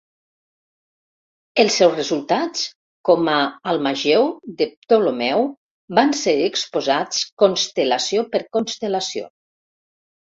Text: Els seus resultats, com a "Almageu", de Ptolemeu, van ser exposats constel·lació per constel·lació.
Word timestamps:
Els 1.63 1.73
seus 1.81 1.91
resultats, 1.97 2.63
com 3.09 3.27
a 3.33 3.35
"Almageu", 3.73 4.25
de 4.61 4.67
Ptolemeu, 4.85 5.45
van 5.99 6.15
ser 6.21 6.33
exposats 6.47 7.21
constel·lació 7.43 8.25
per 8.33 8.41
constel·lació. 8.59 9.29